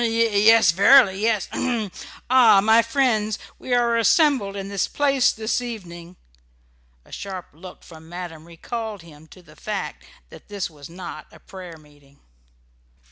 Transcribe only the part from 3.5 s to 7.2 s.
we are assembled in this place this evening" A